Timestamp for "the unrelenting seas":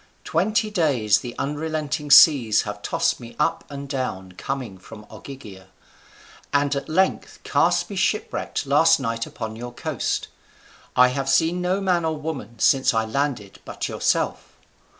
1.19-2.63